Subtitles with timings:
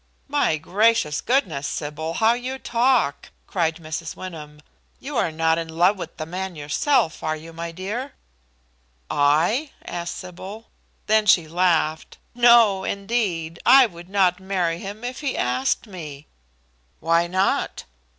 [0.27, 4.15] "Why gracious goodness, Sybil, how you talk!" cried Mrs.
[4.15, 4.59] Wyndham;
[4.99, 8.13] "you are not in love with the man yourself, are you, my dear?"
[9.11, 10.71] "I?" asked Sybil.
[11.05, 12.17] Then she laughed.
[12.33, 13.59] "No, indeed!
[13.63, 16.25] I would not marry him if he asked me."
[16.99, 17.83] "Why not?"